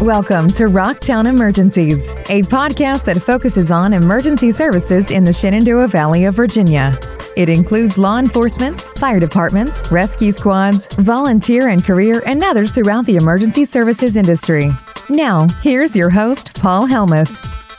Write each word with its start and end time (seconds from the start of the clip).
Welcome 0.00 0.48
to 0.52 0.64
Rocktown 0.64 1.28
Emergencies, 1.28 2.12
a 2.30 2.40
podcast 2.44 3.04
that 3.04 3.20
focuses 3.20 3.70
on 3.70 3.92
emergency 3.92 4.50
services 4.50 5.10
in 5.10 5.24
the 5.24 5.32
Shenandoah 5.34 5.88
Valley 5.88 6.24
of 6.24 6.34
Virginia. 6.34 6.98
It 7.36 7.50
includes 7.50 7.98
law 7.98 8.18
enforcement, 8.18 8.80
fire 8.96 9.20
departments, 9.20 9.92
rescue 9.92 10.32
squads, 10.32 10.86
volunteer 10.94 11.68
and 11.68 11.84
career, 11.84 12.22
and 12.24 12.42
others 12.42 12.72
throughout 12.72 13.04
the 13.04 13.16
emergency 13.16 13.66
services 13.66 14.16
industry. 14.16 14.70
Now, 15.10 15.48
here's 15.60 15.94
your 15.94 16.08
host, 16.08 16.58
Paul 16.58 16.86
Helmuth. 16.86 17.36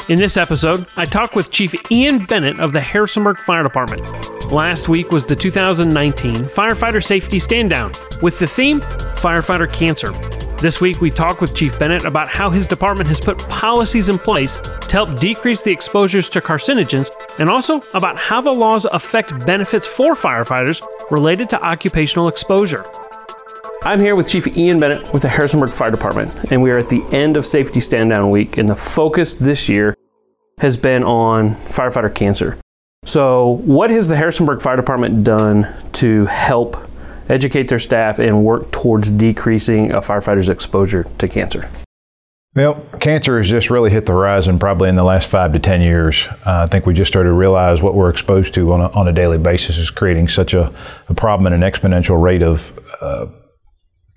In 0.08 0.20
this 0.20 0.38
episode, 0.38 0.86
I 0.96 1.06
talk 1.06 1.36
with 1.36 1.50
Chief 1.50 1.74
Ian 1.92 2.26
Bennett 2.26 2.60
of 2.60 2.72
the 2.72 2.82
Harrisonburg 2.82 3.40
Fire 3.40 3.64
Department. 3.64 4.06
Last 4.52 4.88
week 4.88 5.10
was 5.10 5.24
the 5.24 5.36
2019 5.36 6.36
Firefighter 6.36 7.04
Safety 7.04 7.40
Stand 7.40 7.72
Down 7.72 7.94
with 8.22 8.38
the 8.38 8.46
theme 8.46 8.80
Firefighter 8.82 9.72
Cancer. 9.72 10.12
This 10.62 10.80
week, 10.80 11.02
we 11.02 11.10
talk 11.10 11.42
with 11.42 11.56
Chief 11.56 11.80
Bennett 11.80 12.06
about 12.06 12.30
how 12.30 12.52
his 12.52 12.68
department 12.68 13.08
has 13.08 13.20
put 13.20 13.40
policies 13.50 14.10
in 14.10 14.20
place 14.20 14.58
to 14.58 14.92
help 14.92 15.20
decrease 15.20 15.64
the 15.64 15.72
exposures 15.72 16.30
to 16.30 16.40
carcinogens 16.40 17.10
and 17.40 17.50
also 17.50 17.82
about 17.96 18.16
how 18.16 18.42
the 18.42 18.52
laws 18.52 18.86
affect 18.86 19.44
benefits 19.48 19.88
for 19.88 20.14
firefighters 20.14 20.86
related 21.10 21.50
to 21.50 21.64
occupational 21.64 22.28
exposure. 22.28 22.86
I'm 23.82 24.00
here 24.00 24.16
with 24.16 24.30
Chief 24.30 24.56
Ian 24.56 24.80
Bennett 24.80 25.12
with 25.12 25.24
the 25.24 25.30
Harrisonburg 25.30 25.72
Fire 25.72 25.90
Department, 25.90 26.32
and 26.52 26.62
we 26.62 26.70
are 26.70 26.78
at 26.78 26.90
the 26.90 27.04
end 27.06 27.38
of 27.38 27.48
Safety 27.48 27.80
Stand 27.80 28.12
Down 28.12 28.30
Week, 28.30 28.60
and 28.60 28.70
the 28.70 28.76
focus 28.76 29.34
this 29.34 29.68
year 29.68 29.98
has 30.60 30.78
been 30.78 31.04
on 31.04 31.56
firefighter 31.56 32.14
cancer. 32.14 32.60
So, 33.04 33.62
what 33.66 33.90
has 33.90 34.08
the 34.08 34.16
Harrisonburg 34.16 34.62
Fire 34.62 34.76
Department 34.76 35.24
done 35.24 35.74
to 35.94 36.28
help 36.28 36.78
educate 37.32 37.68
their 37.68 37.80
staff 37.80 38.20
and 38.20 38.44
work 38.44 38.72
towards 38.72 39.10
decreasing 39.10 39.92
a 39.92 40.00
firefighter's 40.00 40.50
exposure 40.50 41.04
to 41.18 41.28
cancer? 41.28 41.70
Well, 42.54 42.86
cancer 43.00 43.38
has 43.38 43.50
just 43.50 43.70
really 43.70 43.92
hit 43.92 44.06
the 44.06 44.12
horizon 44.12 44.60
probably 44.60 44.90
in 44.90 44.96
the 44.96 45.06
last 45.06 45.30
five 45.30 45.54
to 45.54 45.60
10 45.60 45.82
years. 45.82 46.28
Uh, 46.46 46.64
I 46.64 46.68
think 46.68 46.86
we 46.86 46.94
just 46.94 47.10
started 47.10 47.30
to 47.30 47.34
realize 47.34 47.82
what 47.82 47.96
we're 47.96 48.10
exposed 48.10 48.54
to 48.56 48.74
on 48.74 48.82
a, 48.82 48.90
on 48.90 49.08
a 49.08 49.14
daily 49.14 49.38
basis 49.38 49.78
is 49.78 49.90
creating 49.90 50.28
such 50.28 50.54
a, 50.54 50.74
a 51.08 51.14
problem 51.14 51.52
and 51.52 51.64
an 51.64 51.72
exponential 51.72 52.22
rate 52.22 52.44
of 52.44 52.78
uh, 53.00 53.28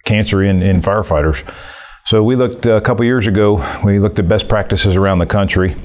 cancer 0.05 0.43
in, 0.43 0.63
in 0.63 0.83
firefighters. 0.83 1.49
So 2.07 2.25
we 2.25 2.35
looked 2.35 2.67
uh, 2.67 2.73
a 2.73 2.81
couple 2.81 3.05
years 3.05 3.29
ago, 3.29 3.65
we 3.85 4.01
looked 4.01 4.19
at 4.19 4.27
best 4.27 4.49
practices 4.49 4.97
around 4.97 5.21
the 5.21 5.27
country 5.27 5.77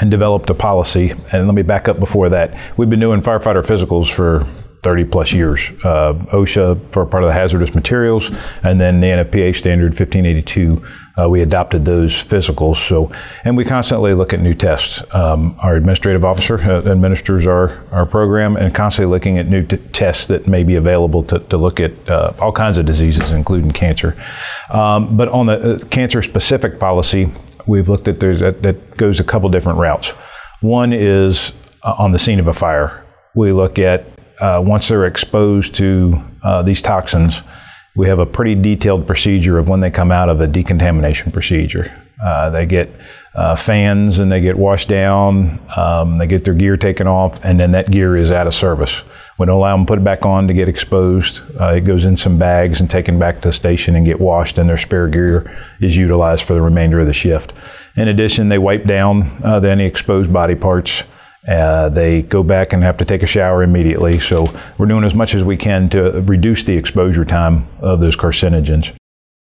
and 0.00 0.10
developed 0.10 0.50
a 0.50 0.54
policy. 0.54 1.12
And 1.32 1.46
let 1.46 1.54
me 1.54 1.62
back 1.62 1.88
up 1.88 2.00
before 2.00 2.30
that. 2.30 2.76
We've 2.76 2.90
been 2.90 3.00
doing 3.00 3.22
firefighter 3.22 3.64
physicals 3.64 4.12
for 4.12 4.44
30 4.82 5.04
plus 5.04 5.32
years. 5.32 5.60
Uh, 5.84 6.14
OSHA 6.32 6.92
for 6.92 7.04
part 7.04 7.22
of 7.22 7.28
the 7.28 7.34
hazardous 7.34 7.74
materials, 7.74 8.30
and 8.62 8.80
then 8.80 9.00
the 9.00 9.08
NFPA 9.08 9.54
standard 9.54 9.92
1582. 9.92 10.82
Uh, 11.20 11.28
we 11.28 11.42
adopted 11.42 11.84
those 11.84 12.12
physicals. 12.12 12.76
So, 12.76 13.12
and 13.44 13.56
we 13.56 13.64
constantly 13.64 14.14
look 14.14 14.32
at 14.32 14.40
new 14.40 14.54
tests. 14.54 15.02
Um, 15.14 15.54
our 15.58 15.76
administrative 15.76 16.24
officer 16.24 16.58
uh, 16.58 16.90
administers 16.90 17.46
our, 17.46 17.84
our 17.92 18.06
program, 18.06 18.56
and 18.56 18.74
constantly 18.74 19.10
looking 19.10 19.36
at 19.36 19.46
new 19.46 19.66
t- 19.66 19.76
tests 19.92 20.26
that 20.28 20.46
may 20.46 20.64
be 20.64 20.76
available 20.76 21.22
to, 21.24 21.40
to 21.40 21.58
look 21.58 21.78
at 21.78 22.08
uh, 22.08 22.32
all 22.38 22.52
kinds 22.52 22.78
of 22.78 22.86
diseases, 22.86 23.32
including 23.32 23.72
cancer. 23.72 24.16
Um, 24.70 25.16
but 25.16 25.28
on 25.28 25.46
the 25.46 25.74
uh, 25.74 25.78
cancer 25.88 26.22
specific 26.22 26.80
policy, 26.80 27.30
we've 27.66 27.88
looked 27.90 28.08
at 28.08 28.20
there's 28.20 28.40
that, 28.40 28.62
that 28.62 28.96
goes 28.96 29.20
a 29.20 29.24
couple 29.24 29.50
different 29.50 29.78
routes. 29.78 30.10
One 30.62 30.94
is 30.94 31.52
uh, 31.82 31.96
on 31.98 32.12
the 32.12 32.18
scene 32.18 32.40
of 32.40 32.46
a 32.46 32.54
fire. 32.54 33.04
We 33.34 33.52
look 33.52 33.78
at 33.78 34.06
uh, 34.40 34.62
once 34.64 34.88
they're 34.88 35.06
exposed 35.06 35.74
to 35.76 36.22
uh, 36.42 36.62
these 36.62 36.82
toxins, 36.82 37.42
we 37.94 38.06
have 38.06 38.18
a 38.18 38.26
pretty 38.26 38.54
detailed 38.54 39.06
procedure 39.06 39.58
of 39.58 39.68
when 39.68 39.80
they 39.80 39.90
come 39.90 40.10
out 40.10 40.28
of 40.28 40.40
a 40.40 40.46
decontamination 40.46 41.32
procedure. 41.32 41.94
Uh, 42.22 42.50
they 42.50 42.66
get 42.66 42.90
uh, 43.34 43.56
fans 43.56 44.18
and 44.18 44.30
they 44.30 44.40
get 44.40 44.56
washed 44.56 44.88
down, 44.88 45.58
um, 45.76 46.18
they 46.18 46.26
get 46.26 46.44
their 46.44 46.54
gear 46.54 46.76
taken 46.76 47.06
off, 47.06 47.42
and 47.44 47.58
then 47.58 47.72
that 47.72 47.90
gear 47.90 48.14
is 48.16 48.30
out 48.30 48.46
of 48.46 48.54
service. 48.54 49.02
We 49.38 49.46
don't 49.46 49.56
allow 49.56 49.74
them 49.74 49.86
to 49.86 49.88
put 49.88 49.98
it 49.98 50.04
back 50.04 50.26
on 50.26 50.46
to 50.48 50.52
get 50.52 50.68
exposed. 50.68 51.40
Uh, 51.58 51.74
it 51.76 51.82
goes 51.82 52.04
in 52.04 52.16
some 52.16 52.38
bags 52.38 52.80
and 52.80 52.90
taken 52.90 53.18
back 53.18 53.40
to 53.40 53.48
the 53.48 53.52
station 53.52 53.96
and 53.96 54.04
get 54.04 54.20
washed, 54.20 54.58
and 54.58 54.68
their 54.68 54.76
spare 54.76 55.08
gear 55.08 55.50
is 55.80 55.96
utilized 55.96 56.46
for 56.46 56.52
the 56.52 56.60
remainder 56.60 57.00
of 57.00 57.06
the 57.06 57.14
shift. 57.14 57.54
In 57.96 58.08
addition, 58.08 58.50
they 58.50 58.58
wipe 58.58 58.84
down 58.84 59.22
uh, 59.42 59.60
any 59.60 59.86
exposed 59.86 60.30
body 60.30 60.54
parts. 60.54 61.04
Uh, 61.46 61.88
they 61.88 62.22
go 62.22 62.42
back 62.42 62.72
and 62.72 62.82
have 62.82 62.96
to 62.98 63.04
take 63.04 63.22
a 63.22 63.26
shower 63.26 63.62
immediately. 63.62 64.20
So 64.20 64.52
we're 64.78 64.86
doing 64.86 65.04
as 65.04 65.14
much 65.14 65.34
as 65.34 65.42
we 65.42 65.56
can 65.56 65.88
to 65.90 66.20
reduce 66.22 66.62
the 66.64 66.76
exposure 66.76 67.24
time 67.24 67.66
of 67.80 68.00
those 68.00 68.16
carcinogens. 68.16 68.94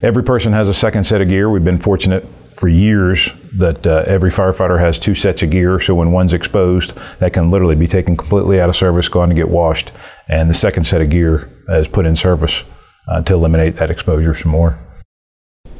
Every 0.02 0.22
person 0.22 0.52
has 0.52 0.68
a 0.68 0.74
second 0.74 1.04
set 1.04 1.22
of 1.22 1.28
gear. 1.28 1.48
We've 1.48 1.64
been 1.64 1.78
fortunate 1.78 2.26
for 2.54 2.68
years 2.68 3.30
that 3.58 3.86
uh, 3.86 4.04
every 4.06 4.30
firefighter 4.30 4.78
has 4.78 4.98
two 4.98 5.14
sets 5.14 5.42
of 5.42 5.50
gear. 5.50 5.80
So 5.80 5.94
when 5.94 6.12
one's 6.12 6.32
exposed, 6.32 6.92
that 7.18 7.32
can 7.32 7.50
literally 7.50 7.76
be 7.76 7.86
taken 7.86 8.16
completely 8.16 8.60
out 8.60 8.68
of 8.68 8.76
service, 8.76 9.08
gone 9.08 9.28
to 9.28 9.34
get 9.34 9.48
washed, 9.48 9.92
and 10.28 10.50
the 10.50 10.54
second 10.54 10.84
set 10.84 11.00
of 11.00 11.10
gear 11.10 11.50
is 11.68 11.88
put 11.88 12.06
in 12.06 12.16
service 12.16 12.64
uh, 13.08 13.22
to 13.22 13.34
eliminate 13.34 13.76
that 13.76 13.90
exposure 13.90 14.34
some 14.34 14.52
more. 14.52 14.78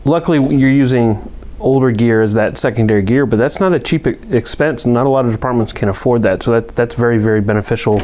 Luckily, 0.05 0.39
you're 0.57 0.71
using 0.71 1.31
older 1.59 1.91
gear 1.91 2.23
as 2.23 2.35
that 2.35 2.59
secondary 2.59 3.03
gear, 3.03 3.27
but 3.27 3.39
that's 3.39 3.61
not 3.61 3.75
a 3.75 3.79
cheap 3.79 4.07
expense, 4.07 4.85
and 4.85 4.95
not 4.95 5.07
a 5.07 5.09
lot 5.09 5.27
of 5.27 5.33
departments 5.33 5.73
can 5.73 5.89
afford 5.89 6.23
that. 6.23 6.43
So 6.43 6.53
that 6.53 6.69
that's 6.69 6.95
very 6.95 7.19
very 7.19 7.41
beneficial 7.41 8.01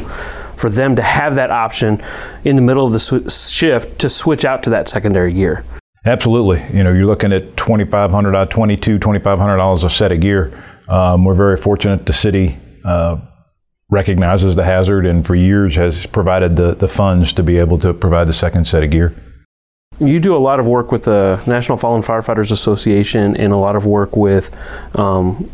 for 0.57 0.71
them 0.71 0.97
to 0.97 1.03
have 1.03 1.35
that 1.35 1.51
option 1.51 2.03
in 2.45 2.57
the 2.57 2.63
middle 2.63 2.87
of 2.87 2.93
the 2.93 3.01
sw- 3.01 3.53
shift 3.53 3.99
to 4.01 4.09
switch 4.09 4.45
out 4.45 4.63
to 4.65 4.71
that 4.71 4.89
secondary 4.89 5.33
gear. 5.33 5.65
Absolutely, 6.05 6.65
you 6.77 6.83
know 6.83 6.93
you're 6.93 7.07
looking 7.07 7.33
at 7.33 7.57
twenty 7.57 7.85
five 7.85 8.11
hundred, 8.11 8.35
uh, 8.35 8.47
twenty 8.47 8.77
two, 8.77 8.99
twenty 8.99 9.21
five 9.21 9.39
hundred 9.39 9.57
dollars 9.57 9.85
a 9.85 9.91
set 9.91 10.13
of 10.13 10.21
gear. 10.21 10.53
Um, 10.89 11.25
we're 11.25 11.35
very 11.35 11.57
fortunate 11.57 12.07
the 12.07 12.13
city. 12.13 12.59
Uh, 12.85 13.21
recognizes 13.91 14.57
the 14.57 14.65
hazard 14.65 15.05
and 15.05 15.27
for 15.27 15.35
years 15.35 15.77
has 15.77 16.07
provided 16.07 16.57
the, 16.57 16.75
the 16.75 16.89
funds 16.89 17.31
to 17.31 17.43
be 17.43 17.59
able 17.59 17.79
to 17.79 17.93
provide 17.93 18.27
the 18.27 18.33
second 18.33 18.67
set 18.67 18.83
of 18.83 18.91
gear. 18.91 19.15
You 20.03 20.19
do 20.19 20.37
a 20.37 20.39
lot 20.39 20.59
of 20.59 20.67
work 20.67 20.91
with 20.91 21.05
the 21.05 21.41
National 21.47 21.79
Fallen 21.79 22.03
Firefighters 22.03 22.51
Association 22.51 23.37
and 23.37 23.53
a 23.53 23.57
lot 23.57 23.77
of 23.77 23.87
work 23.87 24.17
with 24.17 24.51
um, 24.99 25.51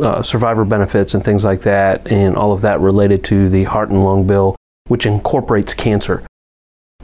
uh, 0.00 0.22
survivor 0.22 0.64
benefits 0.64 1.14
and 1.14 1.24
things 1.24 1.44
like 1.44 1.60
that, 1.60 2.06
and 2.06 2.36
all 2.36 2.52
of 2.52 2.60
that 2.60 2.80
related 2.80 3.24
to 3.24 3.48
the 3.48 3.64
heart 3.64 3.90
and 3.90 4.02
lung 4.04 4.26
bill, 4.26 4.54
which 4.86 5.06
incorporates 5.06 5.74
cancer. 5.74 6.24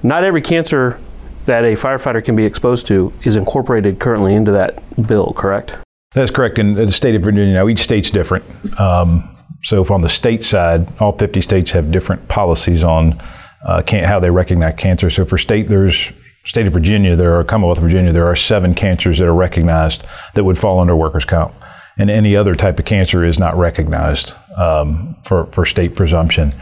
Not 0.03 0.23
every 0.23 0.43
cancer 0.43 1.01
that 1.47 1.65
a 1.65 1.73
firefighter 1.73 2.25
can 2.25 2.37
be 2.37 2.45
exposed 2.45 2.87
to 2.87 3.13
is 3.23 3.37
incorporated 3.37 3.99
currently 3.99 4.35
into 4.35 4.53
that 4.53 4.81
bill, 5.09 5.33
correct? 5.37 5.79
That's 6.13 6.31
correct. 6.31 6.59
In 6.59 6.75
the 6.75 6.93
state 6.93 7.15
of 7.15 7.23
Virginia, 7.23 7.55
now 7.55 7.69
each 7.69 7.81
state's 7.81 8.11
different. 8.11 8.45
Um, 8.79 9.35
so, 9.65 9.85
on 9.93 10.03
the 10.03 10.09
state 10.09 10.45
side, 10.45 10.89
all 11.01 11.13
50 11.13 11.41
states 11.41 11.73
have 11.73 11.91
different 11.91 12.29
policies 12.29 12.85
on 12.85 13.21
uh, 13.67 13.83
how 13.87 14.21
they 14.21 14.31
recognize 14.31 14.75
cancer. 14.77 15.11
So, 15.11 15.25
for 15.25 15.37
state, 15.37 15.69
there's 15.69 16.13
state 16.49 16.67
of 16.67 16.73
Virginia, 16.73 17.15
there 17.15 17.39
are 17.39 17.45
Commonwealth 17.45 17.77
of 17.77 17.85
Virginia, 17.85 18.11
there 18.11 18.27
are 18.27 18.35
seven 18.35 18.75
cancers 18.75 19.19
that 19.19 19.29
are 19.29 19.35
recognized 19.35 20.03
that 20.35 20.45
would 20.45 20.57
fall 20.57 20.81
under 20.81 20.97
workers' 20.97 21.27
comp, 21.27 21.55
and 21.99 22.11
any 22.11 22.35
other 22.35 22.55
type 22.55 22.79
of 22.79 22.87
cancer 22.87 23.23
is 23.23 23.39
not 23.39 23.55
recognized 23.57 24.35
um, 24.57 25.15
for 25.25 25.47
for 25.47 25.67
state 25.67 25.95
presumption. 25.95 26.55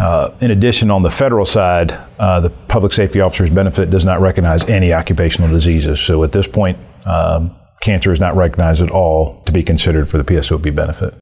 Uh, 0.00 0.32
in 0.40 0.50
addition, 0.50 0.90
on 0.90 1.02
the 1.02 1.10
federal 1.10 1.46
side, 1.46 1.92
uh, 2.18 2.40
the 2.40 2.50
public 2.50 2.92
safety 2.92 3.20
officer's 3.20 3.50
benefit 3.50 3.90
does 3.90 4.04
not 4.04 4.20
recognize 4.20 4.64
any 4.68 4.92
occupational 4.92 5.48
diseases. 5.48 6.00
So 6.00 6.24
at 6.24 6.32
this 6.32 6.48
point, 6.48 6.78
um, 7.04 7.54
cancer 7.82 8.10
is 8.10 8.18
not 8.18 8.34
recognized 8.34 8.82
at 8.82 8.90
all 8.90 9.42
to 9.44 9.52
be 9.52 9.62
considered 9.62 10.08
for 10.08 10.18
the 10.18 10.24
PSOB 10.24 10.74
benefit. 10.74 11.14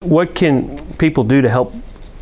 What 0.00 0.34
can 0.34 0.94
people 0.94 1.24
do 1.24 1.42
to 1.42 1.50
help 1.50 1.74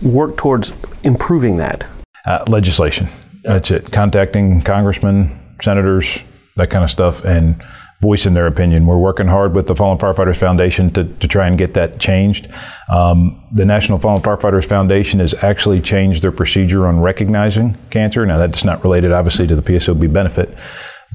work 0.03 0.37
towards 0.37 0.75
improving 1.03 1.57
that? 1.59 1.87
Uh, 2.25 2.45
legislation. 2.49 3.09
That's 3.45 3.71
it. 3.71 3.93
Contacting 3.93 4.63
congressmen, 4.63 5.39
senators, 5.61 6.19
that 6.57 6.71
kind 6.71 6.83
of 6.83 6.91
stuff, 6.91 7.25
and 7.25 7.63
voicing 8.01 8.35
their 8.35 8.47
opinion. 8.47 8.87
We're 8.87 8.99
working 8.99 9.29
hard 9.29 9.55
with 9.55 9.67
the 9.67 9.75
Fallen 9.75 9.99
Firefighters 9.99 10.37
Foundation 10.37 10.91
to, 10.91 11.05
to 11.05 11.29
try 11.29 11.47
and 11.47 11.57
get 11.57 11.75
that 11.75 12.01
changed. 12.01 12.49
Um, 12.89 13.43
the 13.53 13.65
National 13.65 13.99
Fallen 13.99 14.23
Firefighters 14.23 14.65
Foundation 14.65 15.21
has 15.21 15.35
actually 15.43 15.81
changed 15.81 16.23
their 16.23 16.33
procedure 16.33 16.87
on 16.87 17.01
recognizing 17.01 17.77
cancer. 17.91 18.25
Now, 18.27 18.39
that's 18.39 18.65
not 18.65 18.83
related, 18.83 19.13
obviously, 19.13 19.47
to 19.47 19.57
the 19.57 19.63
PSOB 19.63 20.13
benefit. 20.13 20.57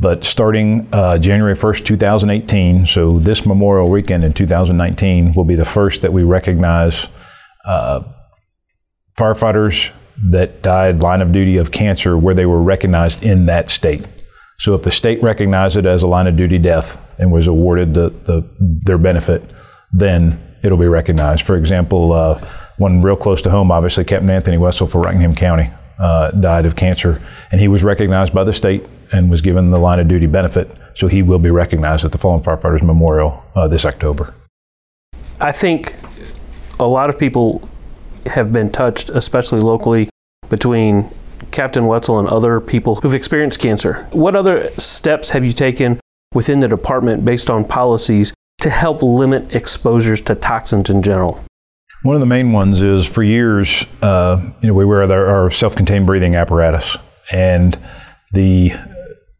But 0.01 0.23
starting 0.23 0.87
uh, 0.93 1.17
January 1.17 1.55
1st, 1.55 1.85
2018, 1.85 2.85
so 2.85 3.19
this 3.19 3.45
Memorial 3.45 3.89
Weekend 3.89 4.23
in 4.23 4.33
2019 4.33 5.33
will 5.33 5.43
be 5.43 5.55
the 5.55 5.65
first 5.65 6.01
that 6.03 6.13
we 6.13 6.23
recognize 6.23 7.07
uh, 7.65 8.03
firefighters 9.17 9.91
that 10.31 10.61
died 10.61 11.01
line 11.01 11.21
of 11.21 11.31
duty 11.31 11.57
of 11.57 11.71
cancer 11.71 12.17
where 12.17 12.35
they 12.35 12.45
were 12.45 12.61
recognized 12.61 13.23
in 13.23 13.45
that 13.45 13.69
state. 13.69 14.05
So 14.57 14.75
if 14.75 14.83
the 14.83 14.91
state 14.91 15.23
recognized 15.23 15.77
it 15.77 15.85
as 15.85 16.03
a 16.03 16.07
line 16.07 16.27
of 16.27 16.35
duty 16.35 16.57
death 16.57 16.99
and 17.17 17.31
was 17.31 17.47
awarded 17.47 17.93
the, 17.93 18.09
the 18.25 18.49
their 18.59 18.97
benefit, 18.97 19.41
then 19.93 20.39
it'll 20.63 20.77
be 20.77 20.87
recognized. 20.87 21.45
For 21.45 21.55
example, 21.55 22.11
uh, 22.11 22.45
one 22.77 23.01
real 23.01 23.15
close 23.15 23.41
to 23.43 23.49
home, 23.49 23.71
obviously, 23.71 24.03
Captain 24.03 24.29
Anthony 24.29 24.57
Wessel 24.57 24.87
for 24.87 25.01
Rockingham 25.01 25.35
County. 25.35 25.71
uh, 25.99 26.31
died 26.31 26.65
of 26.65 26.75
cancer, 26.75 27.21
and 27.51 27.59
he 27.59 27.67
was 27.67 27.83
recognized 27.83 28.33
by 28.33 28.43
the 28.43 28.53
state 28.53 28.85
and 29.11 29.29
was 29.29 29.41
given 29.41 29.69
the 29.69 29.77
line 29.77 29.99
of 29.99 30.07
duty 30.07 30.25
benefit. 30.25 30.71
So 30.95 31.07
he 31.07 31.21
will 31.21 31.39
be 31.39 31.51
recognized 31.51 32.05
at 32.05 32.11
the 32.11 32.17
Fallen 32.17 32.41
Firefighters 32.41 32.81
Memorial 32.81 33.43
uh, 33.55 33.67
this 33.67 33.85
October. 33.85 34.33
I 35.39 35.51
think 35.51 35.93
a 36.79 36.87
lot 36.87 37.09
of 37.09 37.19
people 37.19 37.67
have 38.27 38.51
been 38.53 38.69
touched, 38.69 39.09
especially 39.09 39.59
locally, 39.59 40.09
between 40.49 41.09
Captain 41.51 41.87
Wetzel 41.87 42.19
and 42.19 42.27
other 42.27 42.59
people 42.59 42.95
who've 42.95 43.13
experienced 43.13 43.59
cancer. 43.59 44.07
What 44.11 44.35
other 44.35 44.69
steps 44.71 45.29
have 45.29 45.45
you 45.45 45.53
taken 45.53 45.99
within 46.33 46.59
the 46.59 46.67
department 46.67 47.25
based 47.25 47.49
on 47.49 47.65
policies 47.65 48.33
to 48.61 48.69
help 48.69 49.01
limit 49.01 49.55
exposures 49.55 50.21
to 50.21 50.35
toxins 50.35 50.89
in 50.89 51.01
general? 51.01 51.43
One 52.03 52.15
of 52.15 52.21
the 52.21 52.27
main 52.27 52.51
ones 52.51 52.81
is 52.81 53.05
for 53.05 53.23
years, 53.23 53.85
uh, 54.01 54.41
you 54.61 54.67
know, 54.67 54.73
we 54.73 54.85
wear 54.85 55.01
our 55.11 55.51
self-contained 55.51 56.05
breathing 56.05 56.35
apparatus, 56.35 56.97
and 57.31 57.77
the 58.31 58.71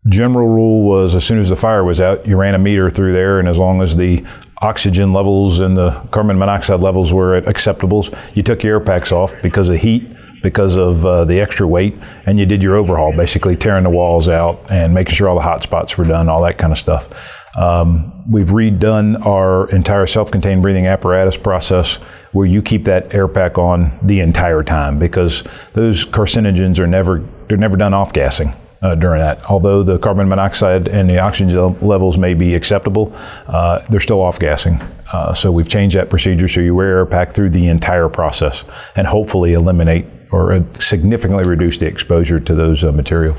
general 0.10 0.48
rule 0.48 0.84
was 0.84 1.16
as 1.16 1.24
soon 1.24 1.40
as 1.40 1.50
the 1.50 1.56
fire 1.56 1.84
was 1.84 2.02
out, 2.02 2.28
you 2.28 2.38
ran 2.38 2.56
a 2.56 2.60
meter 2.60 2.90
through 2.90 3.14
there, 3.14 3.40
and 3.40 3.48
as 3.48 3.58
long 3.58 3.82
as 3.82 3.96
the 3.96 4.26
oxygen 4.62 5.14
levels 5.14 5.60
and 5.60 5.78
the 5.78 5.92
carbon 6.12 6.38
monoxide 6.38 6.82
levels 6.82 7.14
were 7.14 7.36
at 7.36 7.46
acceptables, 7.46 8.16
you 8.36 8.44
took 8.44 8.64
your 8.64 8.76
air 8.76 8.80
packs 8.80 9.12
off 9.12 9.34
because 9.42 9.70
of 9.70 9.80
heat, 9.80 10.04
because 10.42 10.76
of 10.76 11.06
uh, 11.06 11.26
the 11.26 11.40
extra 11.40 11.68
weight, 11.68 11.96
and 12.26 12.40
you 12.40 12.46
did 12.46 12.62
your 12.62 12.76
overhaul, 12.76 13.16
basically 13.16 13.56
tearing 13.56 13.84
the 13.84 13.90
walls 13.90 14.28
out 14.28 14.60
and 14.70 14.94
making 14.94 15.14
sure 15.14 15.30
all 15.30 15.36
the 15.36 15.42
hot 15.42 15.64
spots 15.64 15.98
were 15.98 16.06
done, 16.06 16.30
all 16.30 16.42
that 16.44 16.58
kind 16.58 16.72
of 16.72 16.78
stuff. 16.78 17.10
Um, 17.58 18.30
we've 18.30 18.48
redone 18.48 19.26
our 19.26 19.70
entire 19.72 20.06
self-contained 20.06 20.62
breathing 20.62 20.88
apparatus 20.88 21.36
process 21.36 21.96
where 22.32 22.46
you 22.46 22.62
keep 22.62 22.86
that 22.86 23.14
air 23.14 23.28
pack 23.28 23.58
on 23.58 23.98
the 24.04 24.20
entire 24.20 24.64
time 24.64 25.00
because 25.00 25.44
those 25.74 26.06
carcinogens 26.06 26.78
are 26.78 26.88
never 26.88 27.26
they're 27.48 27.58
never 27.58 27.76
done 27.76 27.94
off 27.94 28.14
gassing. 28.14 28.54
Uh, 28.82 28.96
during 28.96 29.20
that. 29.20 29.44
Although 29.50 29.84
the 29.84 30.00
carbon 30.00 30.30
monoxide 30.30 30.88
and 30.88 31.10
the 31.10 31.20
oxygen 31.20 31.78
levels 31.82 32.18
may 32.18 32.34
be 32.34 32.56
acceptable, 32.56 33.12
uh, 33.48 33.86
they're 33.90 34.00
still 34.00 34.22
off 34.22 34.40
gassing. 34.40 34.80
Uh, 35.12 35.34
so 35.34 35.52
we've 35.52 35.68
changed 35.68 35.98
that 35.98 36.10
procedure 36.10 36.48
so 36.48 36.62
you 36.62 36.74
wear 36.74 37.00
air 37.00 37.06
pack 37.06 37.34
through 37.34 37.50
the 37.50 37.68
entire 37.68 38.08
process 38.08 38.64
and 38.96 39.06
hopefully 39.06 39.52
eliminate 39.52 40.06
or 40.32 40.54
uh, 40.54 40.64
significantly 40.80 41.44
reduce 41.44 41.78
the 41.78 41.88
exposure 41.88 42.40
to 42.40 42.56
those 42.56 42.86
uh, 42.86 42.92
materials 42.94 43.38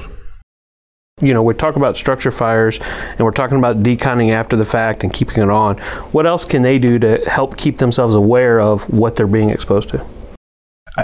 you 1.21 1.35
know, 1.35 1.43
we 1.43 1.55
talk 1.55 1.77
about 1.77 1.97
structure 1.97 2.31
fires 2.31 2.81
and 2.81 3.21
we're 3.21 3.31
talking 3.31 3.59
about 3.59 3.83
deconning 3.83 4.33
after 4.33 4.57
the 4.57 4.65
fact 4.65 5.05
and 5.05 5.13
keeping 5.13 5.43
it 5.43 5.51
on. 5.51 5.77
What 6.13 6.27
else 6.27 6.45
can 6.45 6.63
they 6.63 6.79
do 6.79 6.99
to 6.99 7.19
help 7.29 7.57
keep 7.57 7.79
themselves 7.79 8.15
aware 8.15 8.61
of 8.61 8.89
what 8.91 9.17
they're 9.17 9.27
being 9.27 9.51
exposed 9.51 9.91
to? 9.91 10.05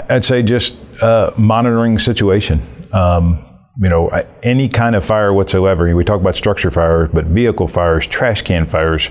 I'd 0.09 0.25
say 0.25 0.43
just 0.43 0.75
uh, 1.01 1.31
monitoring 1.37 1.97
situation. 1.99 2.61
Um, 2.91 3.46
you 3.79 3.89
know, 3.89 4.09
any 4.43 4.67
kind 4.67 4.95
of 4.95 5.05
fire 5.05 5.33
whatsoever. 5.33 5.93
We 5.95 6.03
talk 6.03 6.19
about 6.21 6.35
structure 6.35 6.71
fires, 6.71 7.09
but 7.13 7.25
vehicle 7.25 7.67
fires, 7.67 8.07
trash 8.07 8.41
can 8.41 8.65
fires, 8.65 9.09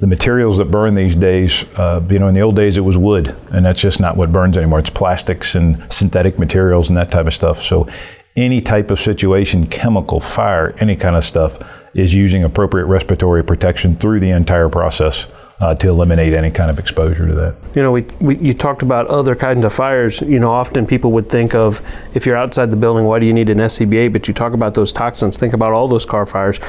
the 0.00 0.06
materials 0.06 0.58
that 0.58 0.66
burn 0.66 0.94
these 0.94 1.16
days, 1.16 1.64
uh, 1.76 2.00
you 2.08 2.18
know, 2.18 2.28
in 2.28 2.34
the 2.34 2.40
old 2.40 2.56
days 2.56 2.78
it 2.78 2.82
was 2.82 2.96
wood, 2.96 3.36
and 3.50 3.64
that's 3.64 3.80
just 3.80 4.00
not 4.00 4.16
what 4.16 4.32
burns 4.32 4.56
anymore. 4.56 4.78
It's 4.78 4.90
plastics 4.90 5.54
and 5.54 5.84
synthetic 5.92 6.38
materials 6.38 6.88
and 6.88 6.96
that 6.96 7.10
type 7.10 7.26
of 7.26 7.34
stuff. 7.34 7.62
So 7.62 7.88
any 8.36 8.60
type 8.60 8.90
of 8.92 9.00
situation, 9.00 9.66
chemical, 9.66 10.20
fire, 10.20 10.74
any 10.78 10.94
kind 10.94 11.16
of 11.16 11.24
stuff, 11.24 11.58
is 11.94 12.14
using 12.14 12.44
appropriate 12.44 12.86
respiratory 12.86 13.42
protection 13.42 13.96
through 13.96 14.20
the 14.20 14.30
entire 14.30 14.68
process. 14.68 15.26
Uh, 15.60 15.74
to 15.74 15.88
eliminate 15.88 16.34
any 16.34 16.52
kind 16.52 16.70
of 16.70 16.78
exposure 16.78 17.26
to 17.26 17.34
that. 17.34 17.52
You 17.74 17.82
know, 17.82 17.90
we, 17.90 18.02
we, 18.20 18.36
you 18.38 18.54
talked 18.54 18.82
about 18.82 19.08
other 19.08 19.34
kinds 19.34 19.64
of 19.64 19.72
fires. 19.72 20.20
You 20.20 20.38
know, 20.38 20.52
often 20.52 20.86
people 20.86 21.10
would 21.10 21.28
think 21.28 21.52
of 21.52 21.84
if 22.14 22.26
you're 22.26 22.36
outside 22.36 22.70
the 22.70 22.76
building, 22.76 23.06
why 23.06 23.18
do 23.18 23.26
you 23.26 23.32
need 23.32 23.48
an 23.48 23.58
SCBA? 23.58 24.12
But 24.12 24.28
you 24.28 24.34
talk 24.34 24.52
about 24.52 24.74
those 24.74 24.92
toxins. 24.92 25.36
Think 25.36 25.54
about 25.54 25.72
all 25.72 25.88
those 25.88 26.06
car 26.06 26.26
fires. 26.26 26.60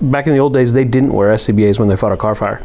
Back 0.00 0.26
in 0.26 0.32
the 0.32 0.38
old 0.38 0.54
days, 0.54 0.72
they 0.72 0.84
didn't 0.84 1.12
wear 1.12 1.34
SCBAs 1.34 1.78
when 1.78 1.88
they 1.88 1.96
fought 1.96 2.12
a 2.12 2.16
car 2.16 2.34
fire. 2.34 2.62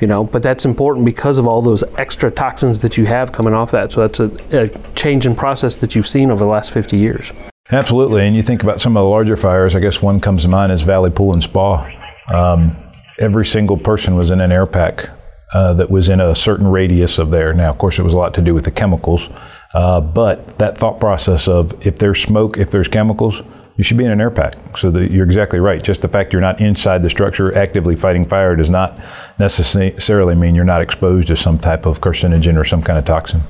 You 0.00 0.06
know, 0.06 0.22
but 0.22 0.40
that's 0.40 0.64
important 0.64 1.04
because 1.04 1.38
of 1.38 1.48
all 1.48 1.62
those 1.62 1.82
extra 1.98 2.30
toxins 2.30 2.78
that 2.78 2.96
you 2.96 3.06
have 3.06 3.32
coming 3.32 3.54
off 3.54 3.72
that. 3.72 3.90
So 3.90 4.06
that's 4.06 4.20
a, 4.20 4.30
a 4.52 4.68
change 4.94 5.26
in 5.26 5.34
process 5.34 5.74
that 5.74 5.96
you've 5.96 6.06
seen 6.06 6.30
over 6.30 6.44
the 6.44 6.50
last 6.50 6.72
50 6.72 6.96
years. 6.96 7.32
Absolutely. 7.72 8.24
And 8.24 8.36
you 8.36 8.42
think 8.42 8.62
about 8.62 8.80
some 8.80 8.96
of 8.96 9.02
the 9.02 9.08
larger 9.08 9.36
fires, 9.36 9.74
I 9.74 9.80
guess 9.80 10.00
one 10.00 10.20
comes 10.20 10.42
to 10.42 10.48
mind 10.48 10.70
is 10.70 10.82
Valley 10.82 11.10
Pool 11.10 11.32
and 11.32 11.42
Spa. 11.42 11.90
Um, 12.32 12.76
every 13.18 13.44
single 13.44 13.76
person 13.76 14.16
was 14.16 14.30
in 14.30 14.40
an 14.40 14.52
air 14.52 14.66
pack 14.66 15.10
uh, 15.52 15.74
that 15.74 15.90
was 15.90 16.08
in 16.08 16.20
a 16.20 16.34
certain 16.34 16.66
radius 16.66 17.18
of 17.18 17.30
there. 17.30 17.52
Now, 17.52 17.70
of 17.70 17.78
course, 17.78 17.98
it 17.98 18.02
was 18.02 18.14
a 18.14 18.18
lot 18.18 18.34
to 18.34 18.42
do 18.42 18.54
with 18.54 18.64
the 18.64 18.70
chemicals, 18.70 19.30
uh, 19.74 20.00
but 20.00 20.58
that 20.58 20.76
thought 20.78 21.00
process 21.00 21.48
of 21.48 21.86
if 21.86 21.96
there's 21.96 22.22
smoke, 22.22 22.58
if 22.58 22.70
there's 22.70 22.88
chemicals, 22.88 23.42
you 23.76 23.84
should 23.84 23.96
be 23.96 24.04
in 24.04 24.10
an 24.10 24.20
air 24.20 24.30
pack. 24.30 24.56
So 24.76 24.90
that 24.90 25.10
you're 25.10 25.24
exactly 25.24 25.60
right. 25.60 25.82
Just 25.82 26.02
the 26.02 26.08
fact 26.08 26.32
you're 26.32 26.42
not 26.42 26.60
inside 26.60 27.02
the 27.02 27.08
structure 27.08 27.56
actively 27.56 27.96
fighting 27.96 28.26
fire 28.26 28.56
does 28.56 28.70
not 28.70 28.98
necessarily 29.38 30.34
mean 30.34 30.54
you're 30.54 30.64
not 30.64 30.82
exposed 30.82 31.28
to 31.28 31.36
some 31.36 31.58
type 31.58 31.86
of 31.86 32.00
carcinogen 32.00 32.56
or 32.58 32.64
some 32.64 32.82
kind 32.82 32.98
of 32.98 33.04
toxin. 33.04 33.40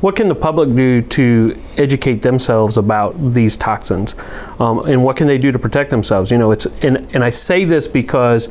What 0.00 0.14
can 0.14 0.28
the 0.28 0.34
public 0.36 0.74
do 0.76 1.02
to 1.02 1.60
educate 1.76 2.22
themselves 2.22 2.76
about 2.76 3.34
these 3.34 3.56
toxins, 3.56 4.14
um, 4.60 4.78
and 4.86 5.02
what 5.02 5.16
can 5.16 5.26
they 5.26 5.38
do 5.38 5.50
to 5.50 5.58
protect 5.58 5.90
themselves? 5.90 6.30
You 6.30 6.38
know, 6.38 6.52
it's 6.52 6.66
and 6.82 7.08
and 7.12 7.24
I 7.24 7.30
say 7.30 7.64
this 7.64 7.88
because 7.88 8.48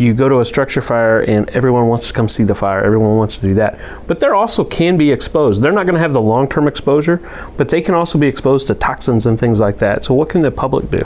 you 0.00 0.14
go 0.14 0.28
to 0.30 0.40
a 0.40 0.44
structure 0.44 0.80
fire 0.80 1.20
and 1.20 1.48
everyone 1.50 1.86
wants 1.86 2.08
to 2.08 2.14
come 2.14 2.26
see 2.26 2.42
the 2.42 2.54
fire. 2.54 2.82
Everyone 2.82 3.16
wants 3.16 3.36
to 3.36 3.42
do 3.42 3.54
that, 3.54 3.78
but 4.06 4.18
they're 4.18 4.34
also 4.34 4.64
can 4.64 4.96
be 4.96 5.12
exposed. 5.12 5.60
They're 5.60 5.72
not 5.72 5.84
going 5.84 5.94
to 5.94 6.00
have 6.00 6.14
the 6.14 6.22
long-term 6.22 6.66
exposure, 6.66 7.20
but 7.58 7.68
they 7.68 7.82
can 7.82 7.94
also 7.94 8.18
be 8.18 8.26
exposed 8.26 8.66
to 8.68 8.74
toxins 8.74 9.26
and 9.26 9.38
things 9.38 9.60
like 9.60 9.76
that. 9.78 10.04
So, 10.04 10.14
what 10.14 10.30
can 10.30 10.40
the 10.40 10.50
public 10.50 10.90
do? 10.90 11.02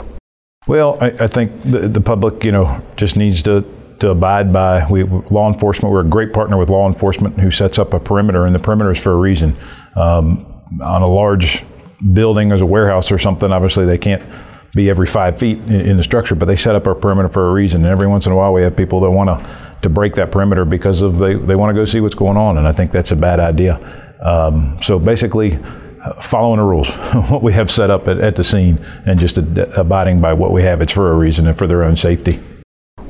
Well, 0.65 0.97
I, 1.01 1.07
I 1.07 1.27
think 1.27 1.61
the, 1.63 1.89
the 1.89 2.01
public, 2.01 2.43
you 2.43 2.53
know, 2.53 2.81
just 2.95 3.17
needs 3.17 3.43
to 3.43 3.65
to 3.99 4.09
abide 4.09 4.53
by. 4.53 4.87
We, 4.89 5.03
law 5.03 5.51
enforcement, 5.51 5.93
we're 5.93 6.01
a 6.01 6.09
great 6.09 6.33
partner 6.33 6.57
with 6.57 6.69
law 6.69 6.87
enforcement 6.87 7.39
who 7.39 7.51
sets 7.51 7.77
up 7.77 7.93
a 7.93 7.99
perimeter, 7.99 8.45
and 8.45 8.55
the 8.55 8.59
perimeter 8.59 8.91
is 8.91 9.01
for 9.01 9.11
a 9.11 9.17
reason. 9.17 9.57
Um, 9.95 10.45
on 10.81 11.01
a 11.01 11.07
large 11.07 11.63
building 12.13 12.51
as 12.51 12.61
a 12.61 12.65
warehouse 12.65 13.11
or 13.11 13.17
something, 13.17 13.51
obviously 13.51 13.85
they 13.85 13.97
can't 13.97 14.23
be 14.75 14.89
every 14.89 15.07
five 15.07 15.39
feet 15.39 15.57
in, 15.59 15.81
in, 15.81 15.97
the 15.97 16.03
structure, 16.03 16.35
but 16.35 16.45
they 16.45 16.55
set 16.57 16.75
up 16.75 16.85
our 16.85 16.93
perimeter 16.93 17.29
for 17.29 17.49
a 17.49 17.53
reason. 17.53 17.83
And 17.83 17.91
every 17.91 18.07
once 18.07 18.25
in 18.25 18.33
a 18.33 18.35
while, 18.35 18.53
we 18.53 18.61
have 18.61 18.75
people 18.75 18.99
that 18.99 19.11
want 19.11 19.29
to 19.29 19.65
to 19.81 19.89
break 19.89 20.15
that 20.15 20.31
perimeter 20.31 20.65
because 20.65 21.03
of 21.03 21.19
they, 21.19 21.35
they 21.35 21.55
want 21.55 21.69
to 21.69 21.79
go 21.79 21.85
see 21.85 21.99
what's 21.99 22.15
going 22.15 22.37
on, 22.37 22.57
and 22.57 22.67
I 22.67 22.71
think 22.71 22.91
that's 22.91 23.11
a 23.11 23.15
bad 23.15 23.39
idea. 23.39 23.75
Um, 24.19 24.79
so 24.81 24.97
basically, 24.97 25.59
following 26.21 26.57
the 26.57 26.63
rules, 26.63 26.89
what 27.29 27.43
we 27.43 27.53
have 27.53 27.69
set 27.71 27.89
up 27.89 28.07
at, 28.07 28.19
at 28.19 28.35
the 28.35 28.43
scene, 28.43 28.83
and 29.05 29.19
just 29.19 29.37
abiding 29.37 30.21
by 30.21 30.33
what 30.33 30.51
we 30.51 30.63
have. 30.63 30.81
It's 30.81 30.91
for 30.91 31.11
a 31.11 31.15
reason 31.15 31.47
and 31.47 31.57
for 31.57 31.67
their 31.67 31.83
own 31.83 31.95
safety. 31.95 32.39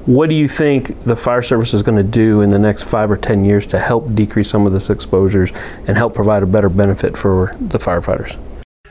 What 0.05 0.29
do 0.29 0.35
you 0.35 0.47
think 0.47 1.03
the 1.03 1.15
fire 1.15 1.41
service 1.41 1.73
is 1.73 1.81
going 1.81 1.97
to 1.97 2.03
do 2.03 2.41
in 2.41 2.51
the 2.51 2.59
next 2.59 2.83
five 2.83 3.09
or 3.09 3.17
10 3.17 3.43
years 3.43 3.65
to 3.67 3.79
help 3.79 4.13
decrease 4.13 4.49
some 4.49 4.67
of 4.67 4.73
this 4.73 4.91
exposures 4.91 5.51
and 5.87 5.97
help 5.97 6.13
provide 6.13 6.43
a 6.43 6.45
better 6.45 6.69
benefit 6.69 7.17
for 7.17 7.55
the 7.59 7.79
firefighters? 7.79 8.37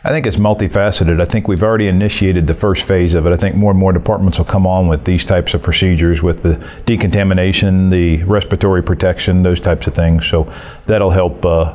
I 0.07 0.11
think 0.11 0.27
it's 0.27 0.37
multifaceted. 0.37 1.19
I 1.19 1.25
think 1.25 1.49
we've 1.49 1.63
already 1.63 1.89
initiated 1.89 2.47
the 2.47 2.53
first 2.53 2.87
phase 2.87 3.15
of 3.15 3.27
it. 3.27 3.33
I 3.33 3.37
think 3.37 3.57
more 3.57 3.71
and 3.71 3.81
more 3.81 3.93
departments 3.93 4.37
will 4.37 4.45
come 4.45 4.67
on 4.67 4.87
with 4.87 5.07
these 5.07 5.25
types 5.25 5.55
of 5.55 5.63
procedures 5.63 6.23
with 6.23 6.43
the 6.43 6.57
decontamination, 6.85 7.89
the 7.89 8.23
respiratory 8.25 8.83
protection, 8.83 9.43
those 9.43 9.61
types 9.61 9.87
of 9.87 9.95
things. 9.95 10.27
So 10.27 10.53
that'll 10.85 11.11
help 11.11 11.47
uh, 11.47 11.75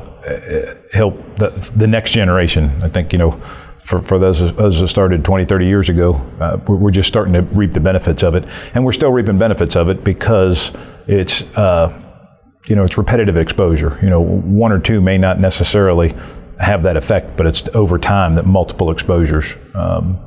help 0.92 1.36
the, 1.38 1.48
the 1.74 1.88
next 1.88 2.12
generation. 2.12 2.80
I 2.82 2.88
think, 2.88 3.12
you 3.12 3.18
know, 3.18 3.40
for, 3.80 4.00
for 4.00 4.18
those 4.20 4.40
us 4.42 4.80
that 4.80 4.88
started 4.88 5.24
20, 5.24 5.46
30 5.46 5.66
years 5.66 5.88
ago, 5.88 6.14
uh, 6.38 6.58
we're, 6.68 6.76
we're, 6.76 6.90
just 6.92 7.08
starting 7.08 7.32
to 7.32 7.42
reap 7.42 7.72
the 7.72 7.80
benefits 7.80 8.22
of 8.22 8.36
it. 8.36 8.44
And 8.74 8.84
we're 8.84 8.92
still 8.92 9.10
reaping 9.10 9.38
benefits 9.38 9.74
of 9.74 9.88
it 9.88 10.04
because 10.04 10.70
it's, 11.08 11.42
uh, 11.56 12.00
you 12.68 12.76
know, 12.76 12.84
it's 12.84 12.96
repetitive 12.96 13.36
exposure. 13.36 13.98
You 14.02 14.10
know, 14.10 14.20
one 14.20 14.70
or 14.70 14.78
two 14.78 15.00
may 15.00 15.18
not 15.18 15.40
necessarily 15.40 16.14
have 16.60 16.82
that 16.82 16.96
effect, 16.96 17.36
but 17.36 17.46
it's 17.46 17.68
over 17.74 17.98
time 17.98 18.34
that 18.34 18.46
multiple 18.46 18.90
exposures 18.90 19.56
um, 19.74 20.18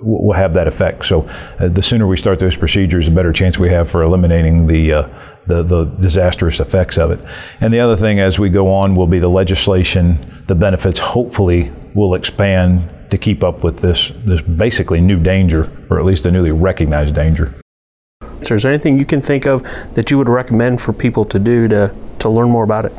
will 0.00 0.34
have 0.34 0.54
that 0.54 0.68
effect. 0.68 1.04
So 1.04 1.22
uh, 1.58 1.68
the 1.68 1.82
sooner 1.82 2.06
we 2.06 2.16
start 2.16 2.38
those 2.38 2.56
procedures, 2.56 3.06
the 3.06 3.12
better 3.12 3.32
chance 3.32 3.58
we 3.58 3.70
have 3.70 3.88
for 3.88 4.02
eliminating 4.02 4.66
the, 4.66 4.92
uh, 4.92 5.08
the, 5.46 5.62
the 5.62 5.84
disastrous 5.84 6.60
effects 6.60 6.98
of 6.98 7.10
it. 7.10 7.20
And 7.60 7.72
the 7.72 7.80
other 7.80 7.96
thing 7.96 8.20
as 8.20 8.38
we 8.38 8.50
go 8.50 8.72
on 8.72 8.94
will 8.94 9.06
be 9.06 9.18
the 9.18 9.28
legislation, 9.28 10.44
the 10.46 10.54
benefits 10.54 10.98
hopefully 10.98 11.72
will 11.94 12.14
expand 12.14 12.90
to 13.10 13.18
keep 13.18 13.44
up 13.44 13.62
with 13.62 13.78
this 13.78 14.10
this 14.24 14.40
basically 14.40 15.00
new 15.00 15.20
danger, 15.20 15.70
or 15.88 16.00
at 16.00 16.04
least 16.04 16.26
a 16.26 16.30
newly 16.30 16.50
recognized 16.50 17.14
danger. 17.14 17.54
So 18.42 18.54
is 18.54 18.62
there 18.62 18.72
anything 18.72 18.98
you 18.98 19.06
can 19.06 19.20
think 19.20 19.46
of 19.46 19.62
that 19.94 20.10
you 20.10 20.18
would 20.18 20.28
recommend 20.28 20.80
for 20.80 20.92
people 20.92 21.24
to 21.26 21.38
do 21.38 21.68
to, 21.68 21.94
to 22.18 22.28
learn 22.28 22.50
more 22.50 22.64
about 22.64 22.86
it? 22.86 22.92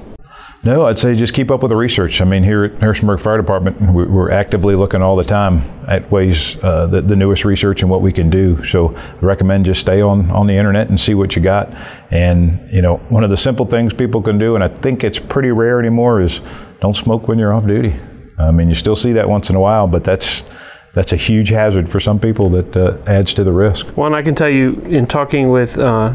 No, 0.66 0.88
I'd 0.88 0.98
say 0.98 1.14
just 1.14 1.36
keep 1.36 1.52
up 1.52 1.62
with 1.62 1.70
the 1.70 1.76
research. 1.76 2.22
I 2.22 2.26
mean, 2.26 2.42
here 2.42 2.64
at 2.64 2.80
Harrisonburg 2.82 3.20
Fire 3.20 3.38
Department, 3.38 3.80
we're 3.94 4.32
actively 4.32 4.74
looking 4.74 5.00
all 5.00 5.16
the 5.16 5.24
time 5.24 5.62
at 5.88 6.10
ways, 6.10 6.58
uh, 6.64 6.88
the, 6.88 7.04
the, 7.04 7.16
newest 7.16 7.46
research 7.46 7.84
and 7.84 7.92
what 7.92 8.02
we 8.02 8.12
can 8.12 8.32
do. 8.32 8.66
So 8.66 8.96
I 8.96 9.20
recommend 9.20 9.66
just 9.66 9.80
stay 9.80 10.02
on, 10.02 10.32
on 10.32 10.48
the 10.48 10.56
internet 10.56 10.90
and 10.90 11.00
see 11.00 11.14
what 11.14 11.36
you 11.36 11.42
got. 11.44 11.72
And, 12.10 12.68
you 12.74 12.82
know, 12.82 12.98
one 13.10 13.24
of 13.24 13.30
the 13.30 13.38
simple 13.38 13.68
things 13.68 13.94
people 13.94 14.24
can 14.24 14.40
do, 14.40 14.56
and 14.56 14.64
I 14.64 14.68
think 14.68 15.04
it's 15.04 15.20
pretty 15.20 15.52
rare 15.52 15.80
anymore, 15.80 16.20
is 16.20 16.42
don't 16.82 16.96
smoke 16.96 17.28
when 17.28 17.38
you're 17.38 17.54
off 17.54 17.68
duty. 17.68 18.00
I 18.40 18.50
mean, 18.50 18.68
you 18.68 18.76
still 18.76 18.96
see 18.96 19.12
that 19.12 19.30
once 19.30 19.52
in 19.52 19.56
a 19.56 19.62
while, 19.62 19.88
but 19.88 20.04
that's 20.04 20.46
that's 20.94 21.14
a 21.14 21.18
huge 21.18 21.50
hazard 21.50 21.90
for 21.90 22.00
some 22.00 22.20
people 22.20 22.50
that 22.50 22.76
uh, 22.76 22.98
adds 23.06 23.36
to 23.36 23.44
the 23.44 23.52
risk. 23.52 23.86
Well, 23.96 24.08
and 24.08 24.16
I 24.16 24.24
can 24.24 24.34
tell 24.34 24.50
you 24.50 24.80
in 24.86 25.06
talking 25.06 25.52
with 25.52 25.78
uh, 25.78 26.14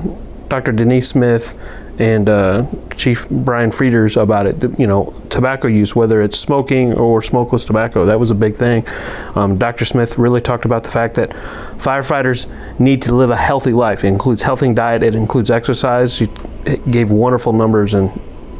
Dr. 0.48 0.72
Denise 0.72 1.08
Smith 1.08 1.54
and 2.00 2.30
uh, 2.30 2.66
Chief 2.96 3.28
Brian 3.28 3.70
Frieders 3.70 4.16
about 4.16 4.46
it, 4.46 4.78
you 4.78 4.86
know, 4.86 5.14
tobacco 5.28 5.68
use, 5.68 5.94
whether 5.94 6.22
it's 6.22 6.38
smoking 6.38 6.94
or 6.94 7.20
smokeless 7.20 7.66
tobacco, 7.66 8.04
that 8.04 8.18
was 8.18 8.30
a 8.30 8.34
big 8.34 8.56
thing. 8.56 8.86
Um, 9.34 9.58
Dr. 9.58 9.84
Smith 9.84 10.16
really 10.16 10.40
talked 10.40 10.64
about 10.64 10.82
the 10.82 10.90
fact 10.90 11.14
that 11.16 11.30
firefighters 11.76 12.48
need 12.80 13.02
to 13.02 13.14
live 13.14 13.28
a 13.28 13.36
healthy 13.36 13.72
life. 13.72 14.02
It 14.02 14.08
includes 14.08 14.42
healthy 14.42 14.72
diet, 14.72 15.02
it 15.02 15.14
includes 15.14 15.50
exercise. 15.50 16.14
She 16.14 16.28
gave 16.90 17.10
wonderful 17.10 17.52
numbers 17.52 17.92
and 17.92 18.10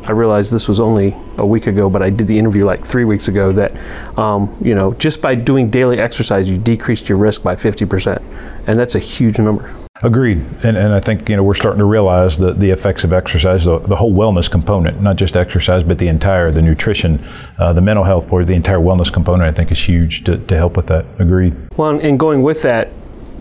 I 0.02 0.12
realized 0.12 0.52
this 0.52 0.68
was 0.68 0.78
only 0.78 1.16
a 1.38 1.46
week 1.46 1.66
ago, 1.66 1.88
but 1.88 2.02
I 2.02 2.10
did 2.10 2.26
the 2.26 2.38
interview 2.38 2.64
like 2.64 2.84
three 2.84 3.04
weeks 3.04 3.28
ago. 3.28 3.52
That 3.52 3.72
um, 4.18 4.54
you 4.60 4.74
know, 4.74 4.94
just 4.94 5.20
by 5.22 5.34
doing 5.34 5.70
daily 5.70 5.98
exercise, 5.98 6.48
you 6.48 6.58
decreased 6.58 7.08
your 7.08 7.18
risk 7.18 7.42
by 7.42 7.54
50%, 7.54 8.22
and 8.66 8.78
that's 8.78 8.94
a 8.94 8.98
huge 8.98 9.38
number. 9.38 9.72
Agreed, 10.02 10.38
and, 10.62 10.78
and 10.78 10.94
I 10.94 11.00
think 11.00 11.28
you 11.28 11.36
know 11.36 11.42
we're 11.42 11.52
starting 11.52 11.78
to 11.80 11.84
realize 11.84 12.38
the, 12.38 12.54
the 12.54 12.70
effects 12.70 13.04
of 13.04 13.12
exercise, 13.12 13.66
the, 13.66 13.78
the 13.80 13.96
whole 13.96 14.12
wellness 14.14 14.50
component, 14.50 15.02
not 15.02 15.16
just 15.16 15.36
exercise, 15.36 15.82
but 15.82 15.98
the 15.98 16.08
entire 16.08 16.50
the 16.50 16.62
nutrition, 16.62 17.22
uh, 17.58 17.74
the 17.74 17.82
mental 17.82 18.04
health 18.04 18.26
part, 18.26 18.46
the 18.46 18.54
entire 18.54 18.78
wellness 18.78 19.12
component. 19.12 19.42
I 19.42 19.52
think 19.52 19.70
is 19.70 19.78
huge 19.78 20.24
to, 20.24 20.38
to 20.38 20.56
help 20.56 20.74
with 20.74 20.86
that. 20.86 21.04
Agreed. 21.18 21.54
Well, 21.76 22.00
and 22.00 22.18
going 22.18 22.42
with 22.42 22.62
that, 22.62 22.88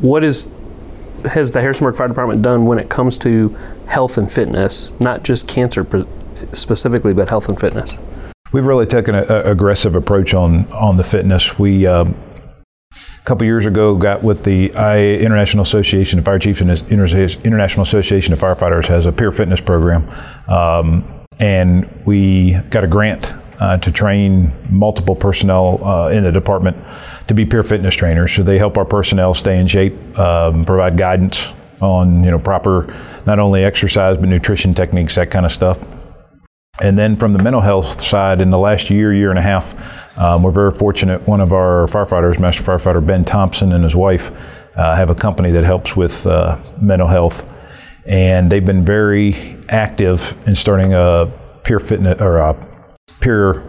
what 0.01 0.25
is 0.25 0.51
has 1.23 1.51
the 1.53 1.61
Harrisonburg 1.61 1.95
Fire 1.95 2.09
Department 2.09 2.41
done 2.41 2.65
when 2.65 2.77
it 2.77 2.89
comes 2.89 3.17
to 3.19 3.49
health 3.87 4.17
and 4.17 4.29
fitness, 4.29 4.91
not 4.99 5.23
just 5.23 5.47
cancer 5.47 5.87
specifically, 6.51 7.13
but 7.13 7.29
health 7.29 7.47
and 7.47 7.57
fitness? 7.57 7.97
We've 8.51 8.65
really 8.65 8.85
taken 8.85 9.15
an 9.15 9.29
aggressive 9.29 9.95
approach 9.95 10.33
on 10.33 10.69
on 10.73 10.97
the 10.97 11.05
fitness. 11.05 11.57
We 11.57 11.87
um, 11.87 12.17
couple 13.29 13.45
years 13.45 13.67
ago 13.67 13.95
got 13.95 14.23
with 14.23 14.43
the 14.43 14.71
IA 14.75 15.19
International 15.19 15.61
Association 15.61 16.17
of 16.17 16.25
Fire 16.25 16.39
Chiefs 16.39 16.61
and 16.61 16.71
International 16.91 17.83
Association 17.83 18.33
of 18.33 18.39
Firefighters 18.39 18.87
has 18.87 19.05
a 19.05 19.11
peer 19.11 19.31
fitness 19.31 19.61
program, 19.61 20.09
um, 20.47 21.07
and 21.37 21.87
we 22.07 22.59
got 22.71 22.83
a 22.83 22.87
grant 22.87 23.31
uh, 23.59 23.77
to 23.77 23.91
train 23.91 24.51
multiple 24.71 25.15
personnel 25.15 25.79
uh, 25.85 26.09
in 26.09 26.23
the 26.23 26.31
department 26.31 26.75
to 27.27 27.35
be 27.35 27.45
peer 27.45 27.61
fitness 27.61 27.93
trainers. 27.93 28.33
So 28.33 28.41
they 28.41 28.57
help 28.57 28.79
our 28.79 28.85
personnel 28.85 29.35
stay 29.35 29.59
in 29.59 29.67
shape, 29.67 29.93
um, 30.17 30.65
provide 30.65 30.97
guidance 30.97 31.53
on 31.81 32.23
you 32.23 32.31
know 32.31 32.39
proper 32.39 32.91
not 33.27 33.37
only 33.37 33.63
exercise 33.63 34.17
but 34.17 34.27
nutrition 34.27 34.73
techniques, 34.73 35.13
that 35.15 35.29
kind 35.29 35.45
of 35.45 35.51
stuff. 35.51 35.85
And 36.81 36.97
then 36.97 37.17
from 37.17 37.33
the 37.33 37.43
mental 37.43 37.61
health 37.61 38.01
side, 38.01 38.39
in 38.39 38.51
the 38.51 38.57
last 38.57 38.89
year, 38.89 39.13
year 39.13 39.29
and 39.29 39.39
a 39.39 39.41
half, 39.41 39.75
um, 40.17 40.43
we're 40.43 40.51
very 40.51 40.71
fortunate. 40.71 41.27
One 41.27 41.41
of 41.41 41.51
our 41.51 41.87
firefighters, 41.87 42.39
Master 42.39 42.63
Firefighter 42.63 43.05
Ben 43.05 43.25
Thompson, 43.25 43.73
and 43.73 43.83
his 43.83 43.95
wife 43.95 44.31
uh, 44.77 44.95
have 44.95 45.09
a 45.09 45.15
company 45.15 45.51
that 45.51 45.65
helps 45.65 45.95
with 45.97 46.25
uh, 46.25 46.57
mental 46.79 47.07
health, 47.07 47.47
and 48.05 48.49
they've 48.49 48.65
been 48.65 48.85
very 48.85 49.57
active 49.67 50.41
in 50.47 50.55
starting 50.55 50.93
a 50.93 51.31
peer 51.63 51.79
fitness 51.79 52.21
or 52.21 52.37
a 52.37 52.55
peer 53.19 53.63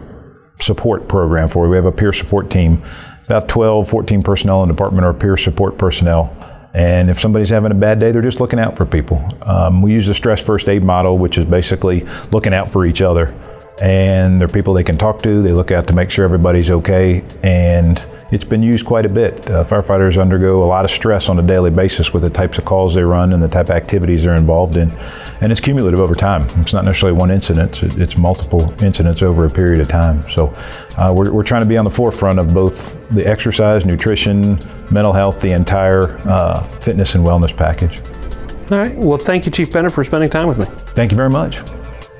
support 0.61 1.09
program 1.09 1.49
for. 1.49 1.67
We 1.67 1.75
have 1.75 1.85
a 1.85 1.91
peer 1.91 2.13
support 2.13 2.49
team. 2.49 2.81
About 3.25 3.49
12, 3.49 3.89
14 3.89 4.23
personnel 4.23 4.63
in 4.63 4.69
the 4.69 4.73
department 4.73 5.05
are 5.05 5.13
peer 5.13 5.35
support 5.35 5.77
personnel 5.77 6.35
and 6.73 7.09
if 7.09 7.19
somebody's 7.19 7.49
having 7.49 7.71
a 7.71 7.75
bad 7.75 7.99
day, 7.99 8.11
they're 8.11 8.21
just 8.21 8.39
looking 8.39 8.59
out 8.59 8.77
for 8.77 8.85
people. 8.85 9.21
Um, 9.41 9.81
we 9.81 9.91
use 9.91 10.07
the 10.07 10.13
stress 10.13 10.41
first 10.41 10.69
aid 10.69 10.83
model, 10.83 11.17
which 11.17 11.37
is 11.37 11.45
basically 11.45 12.05
looking 12.31 12.53
out 12.53 12.71
for 12.71 12.85
each 12.85 13.01
other. 13.01 13.33
And 13.81 14.39
they're 14.39 14.47
people 14.47 14.73
they 14.73 14.83
can 14.83 14.97
talk 14.97 15.21
to. 15.23 15.41
They 15.41 15.53
look 15.53 15.71
out 15.71 15.87
to 15.87 15.93
make 15.93 16.11
sure 16.11 16.23
everybody's 16.23 16.69
okay. 16.69 17.25
And 17.43 18.01
it's 18.31 18.45
been 18.45 18.63
used 18.63 18.85
quite 18.85 19.05
a 19.05 19.09
bit. 19.09 19.49
Uh, 19.49 19.63
firefighters 19.63 20.19
undergo 20.19 20.63
a 20.63 20.65
lot 20.65 20.85
of 20.85 20.91
stress 20.91 21.27
on 21.27 21.37
a 21.37 21.41
daily 21.41 21.69
basis 21.69 22.13
with 22.13 22.23
the 22.23 22.29
types 22.29 22.57
of 22.57 22.65
calls 22.65 22.95
they 22.95 23.03
run 23.03 23.33
and 23.33 23.43
the 23.43 23.47
type 23.47 23.65
of 23.65 23.71
activities 23.71 24.23
they're 24.23 24.35
involved 24.35 24.77
in. 24.77 24.89
And 25.41 25.51
it's 25.51 25.59
cumulative 25.59 25.99
over 25.99 26.15
time. 26.15 26.47
It's 26.61 26.73
not 26.73 26.85
necessarily 26.85 27.17
one 27.17 27.29
incident, 27.29 27.83
it's 27.83 28.17
multiple 28.17 28.73
incidents 28.81 29.21
over 29.21 29.45
a 29.45 29.49
period 29.49 29.81
of 29.81 29.89
time. 29.89 30.27
So 30.29 30.47
uh, 30.97 31.13
we're, 31.15 31.31
we're 31.31 31.43
trying 31.43 31.61
to 31.61 31.67
be 31.67 31.77
on 31.77 31.83
the 31.83 31.91
forefront 31.91 32.39
of 32.39 32.53
both 32.53 33.09
the 33.09 33.27
exercise, 33.27 33.85
nutrition, 33.85 34.59
mental 34.89 35.11
health, 35.11 35.41
the 35.41 35.51
entire 35.51 36.17
uh, 36.27 36.63
fitness 36.79 37.15
and 37.15 37.25
wellness 37.25 37.55
package. 37.55 38.01
All 38.71 38.77
right. 38.77 38.95
Well, 38.95 39.17
thank 39.17 39.45
you, 39.45 39.51
Chief 39.51 39.71
Bennett, 39.71 39.91
for 39.91 40.03
spending 40.05 40.29
time 40.29 40.47
with 40.47 40.57
me. 40.57 40.65
Thank 40.95 41.11
you 41.11 41.17
very 41.17 41.29
much. 41.29 41.57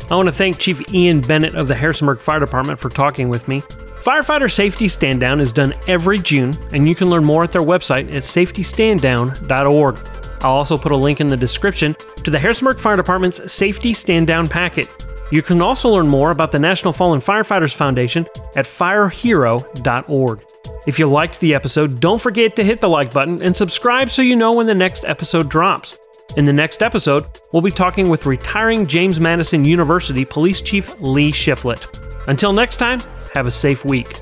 I 0.10 0.16
want 0.16 0.28
to 0.28 0.34
thank 0.34 0.60
Chief 0.60 0.94
Ian 0.94 1.22
Bennett 1.22 1.56
of 1.56 1.70
the 1.70 1.76
Harrisonburg 1.76 2.20
Fire 2.20 2.42
Department 2.42 2.78
for 2.78 2.90
talking 2.90 3.30
with 3.30 3.48
me. 3.48 3.64
Firefighter 4.04 4.52
Safety 4.52 4.88
Stand 4.88 5.20
Down 5.20 5.40
is 5.40 5.52
done 5.52 5.74
every 5.88 6.18
June, 6.18 6.54
and 6.74 6.90
you 6.90 6.96
can 6.96 7.10
learn 7.10 7.24
more 7.24 7.44
at 7.44 7.52
their 7.52 7.62
website 7.62 8.08
at 8.08 8.24
safetystanddown.org. 8.24 10.00
I'll 10.42 10.52
also 10.52 10.76
put 10.76 10.92
a 10.92 10.98
link 10.98 11.22
in 11.22 11.28
the 11.28 11.38
description 11.38 11.96
to 12.24 12.32
the 12.32 12.40
Harrisonburg 12.40 12.80
Fire 12.80 12.96
Department's 12.96 13.54
Safety 13.54 13.94
Stand 13.94 14.26
Down 14.26 14.48
packet. 14.48 14.90
You 15.32 15.44
can 15.44 15.62
also 15.62 15.90
learn 15.90 16.08
more 16.08 16.32
about 16.32 16.52
the 16.52 16.58
National 16.58 16.94
Fallen 16.94 17.22
Firefighters 17.22 17.76
Foundation 17.76 18.26
at 18.56 18.66
firehero.org. 18.66 20.46
If 20.88 20.98
you 20.98 21.08
liked 21.08 21.40
the 21.40 21.54
episode, 21.54 22.00
don't 22.00 22.20
forget 22.20 22.56
to 22.56 22.64
hit 22.64 22.82
the 22.82 22.90
like 22.90 23.14
button 23.14 23.42
and 23.44 23.56
subscribe 23.56 24.10
so 24.10 24.24
you 24.24 24.36
know 24.36 24.52
when 24.52 24.66
the 24.66 24.74
next 24.74 25.06
episode 25.06 25.48
drops. 25.48 25.98
In 26.38 26.46
the 26.46 26.54
next 26.54 26.82
episode, 26.82 27.26
we'll 27.52 27.62
be 27.62 27.70
talking 27.70 28.10
with 28.10 28.26
retiring 28.26 28.88
James 28.88 29.20
Madison 29.20 29.64
University 29.64 30.26
Police 30.26 30.62
Chief 30.62 31.00
Lee 31.00 31.32
Shifflett. 31.32 31.86
Until 32.28 32.52
next 32.52 32.78
time, 32.78 33.00
have 33.34 33.46
a 33.48 33.52
safe 33.52 33.86
week. 33.86 34.20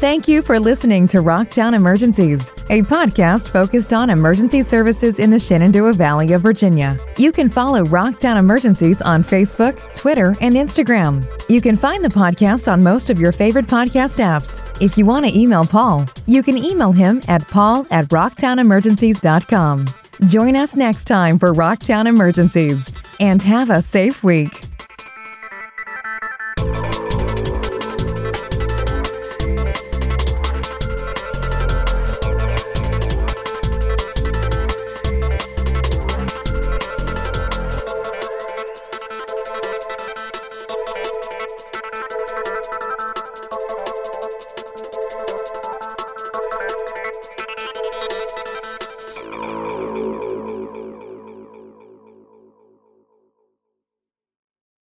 Thank 0.00 0.26
you 0.26 0.40
for 0.40 0.58
listening 0.58 1.06
to 1.08 1.18
Rocktown 1.18 1.74
Emergencies, 1.74 2.48
a 2.70 2.80
podcast 2.80 3.50
focused 3.50 3.92
on 3.92 4.08
emergency 4.08 4.62
services 4.62 5.18
in 5.18 5.28
the 5.28 5.38
Shenandoah 5.38 5.92
Valley 5.92 6.32
of 6.32 6.40
Virginia. 6.40 6.98
You 7.18 7.32
can 7.32 7.50
follow 7.50 7.84
Rocktown 7.84 8.38
Emergencies 8.38 9.02
on 9.02 9.22
Facebook, 9.22 9.94
Twitter, 9.94 10.34
and 10.40 10.54
Instagram. 10.54 11.22
You 11.50 11.60
can 11.60 11.76
find 11.76 12.02
the 12.02 12.08
podcast 12.08 12.72
on 12.72 12.82
most 12.82 13.10
of 13.10 13.20
your 13.20 13.30
favorite 13.30 13.66
podcast 13.66 14.24
apps. 14.24 14.62
If 14.80 14.96
you 14.96 15.04
want 15.04 15.28
to 15.28 15.38
email 15.38 15.66
Paul, 15.66 16.08
you 16.26 16.42
can 16.42 16.56
email 16.56 16.92
him 16.92 17.20
at 17.28 17.46
paul 17.48 17.86
at 17.90 18.06
rocktownemergencies.com. 18.06 19.86
Join 20.28 20.56
us 20.56 20.76
next 20.76 21.04
time 21.04 21.38
for 21.38 21.52
Rocktown 21.52 22.06
Emergencies 22.06 22.90
and 23.20 23.42
have 23.42 23.68
a 23.68 23.82
safe 23.82 24.24
week. 24.24 24.64